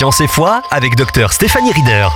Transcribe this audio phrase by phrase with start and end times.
[0.00, 2.08] Science et foi avec Dr Stéphanie Rieder.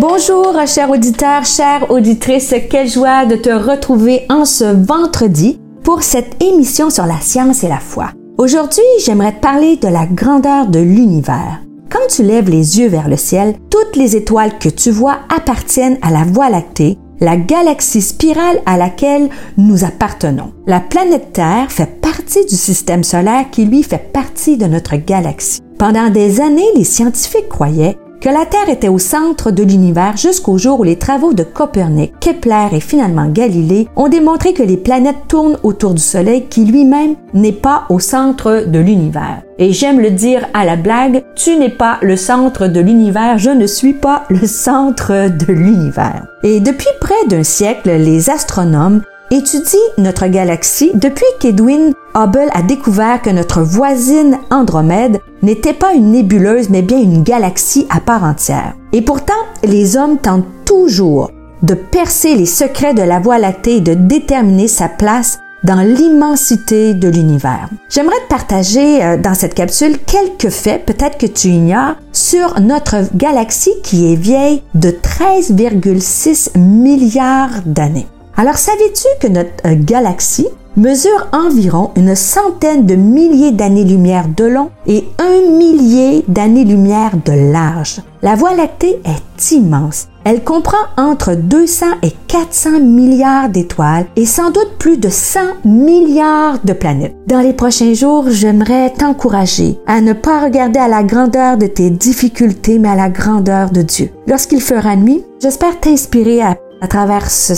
[0.00, 6.42] Bonjour, chers auditeurs, chères auditrices, quelle joie de te retrouver en ce vendredi pour cette
[6.42, 8.06] émission sur la science et la foi.
[8.38, 11.60] Aujourd'hui, j'aimerais te parler de la grandeur de l'univers.
[11.90, 15.98] Quand tu lèves les yeux vers le ciel, toutes les étoiles que tu vois appartiennent
[16.00, 20.52] à la Voie lactée la galaxie spirale à laquelle nous appartenons.
[20.66, 25.60] La planète Terre fait partie du système solaire qui lui fait partie de notre galaxie.
[25.78, 30.58] Pendant des années, les scientifiques croyaient que la Terre était au centre de l'univers jusqu'au
[30.58, 35.28] jour où les travaux de Copernic, Kepler et finalement Galilée ont démontré que les planètes
[35.28, 39.42] tournent autour du Soleil qui lui-même n'est pas au centre de l'univers.
[39.58, 43.50] Et j'aime le dire à la blague, tu n'es pas le centre de l'univers, je
[43.50, 46.26] ne suis pas le centre de l'univers.
[46.42, 53.20] Et depuis près d'un siècle, les astronomes étudie notre galaxie depuis qu'Edwin Hubble a découvert
[53.22, 58.74] que notre voisine Andromède n'était pas une nébuleuse mais bien une galaxie à part entière.
[58.92, 61.30] Et pourtant, les hommes tentent toujours
[61.62, 66.94] de percer les secrets de la Voie lactée et de déterminer sa place dans l'immensité
[66.94, 67.68] de l'univers.
[67.88, 72.96] J'aimerais te partager euh, dans cette capsule quelques faits, peut-être que tu ignores, sur notre
[73.16, 78.06] galaxie qui est vieille de 13,6 milliards d'années.
[78.38, 84.70] Alors, savais-tu que notre euh, galaxie mesure environ une centaine de milliers d'années-lumière de long
[84.86, 88.02] et un millier d'années-lumière de large?
[88.20, 90.08] La Voie lactée est immense.
[90.24, 96.58] Elle comprend entre 200 et 400 milliards d'étoiles et sans doute plus de 100 milliards
[96.62, 97.16] de planètes.
[97.26, 101.88] Dans les prochains jours, j'aimerais t'encourager à ne pas regarder à la grandeur de tes
[101.88, 104.10] difficultés, mais à la grandeur de Dieu.
[104.26, 107.54] Lorsqu'il fera nuit, j'espère t'inspirer à à travers ce,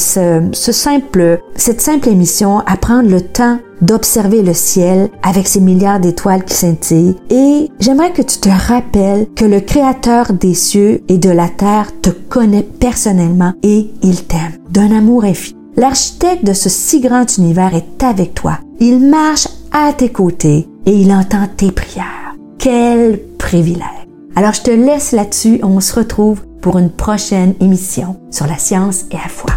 [0.53, 6.45] simple, cette simple émission, à prendre le temps d'observer le ciel avec ses milliards d'étoiles
[6.45, 7.17] qui scintillent.
[7.31, 11.93] Et j'aimerais que tu te rappelles que le Créateur des cieux et de la terre
[12.03, 15.57] te connaît personnellement et il t'aime d'un amour infini.
[15.77, 18.59] L'architecte de ce si grand univers est avec toi.
[18.81, 22.35] Il marche à tes côtés et il entend tes prières.
[22.59, 23.98] Quel privilège.
[24.39, 25.59] Alors je te laisse là-dessus.
[25.65, 29.51] On se retrouve pour une prochaine émission sur la science et la foi.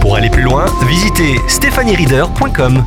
[0.00, 2.82] Pour aller plus loin, visitez stéphaniereader.com.